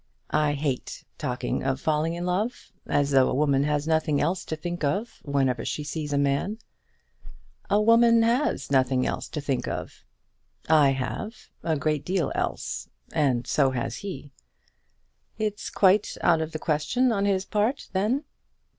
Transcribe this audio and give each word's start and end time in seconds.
"I 0.33 0.53
hate 0.53 1.03
talking 1.19 1.61
of 1.61 1.79
falling 1.79 2.15
in 2.15 2.25
love; 2.25 2.71
as 2.87 3.11
though 3.11 3.29
a 3.29 3.35
woman 3.35 3.63
has 3.65 3.87
nothing 3.87 4.19
else 4.19 4.43
to 4.45 4.55
think 4.55 4.83
of 4.83 5.19
whenever 5.21 5.63
she 5.63 5.83
sees 5.83 6.11
a 6.11 6.17
man." 6.17 6.57
"A 7.69 7.79
woman 7.79 8.23
has 8.23 8.71
nothing 8.71 9.05
else 9.05 9.27
to 9.27 9.39
think 9.39 9.67
of." 9.67 10.03
"I 10.67 10.93
have, 10.93 11.49
a 11.61 11.77
great 11.77 12.03
deal 12.03 12.31
else. 12.33 12.89
And 13.11 13.45
so 13.45 13.69
has 13.69 13.97
he." 13.97 14.31
"It's 15.37 15.69
quite 15.69 16.17
out 16.21 16.41
of 16.41 16.51
the 16.51 16.57
question 16.57 17.11
on 17.11 17.25
his 17.25 17.45
part, 17.45 17.87
then?" 17.93 18.23